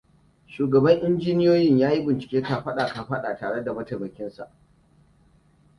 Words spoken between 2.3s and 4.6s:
kafaɗa da kafaɗa tare da mataimakinsa.